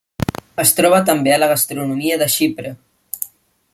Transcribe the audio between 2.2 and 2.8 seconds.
de Xipre.